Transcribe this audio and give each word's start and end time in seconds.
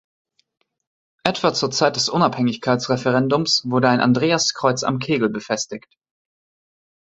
Etwa 1.23 1.53
zur 1.53 1.69
Zeit 1.69 1.95
des 1.95 2.09
Unabhängigkeitsreferendums 2.09 3.61
wurde 3.69 3.89
ein 3.89 3.99
Andreaskreuz 3.99 4.81
am 4.83 4.97
Kegel 4.97 5.29
befestigt. 5.29 5.95